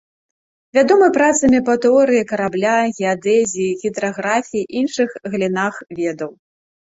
[0.75, 6.31] Вядомы працамі па тэорыі карабля, геадэзіі, гідраграфіі і іншых галінах ведаў.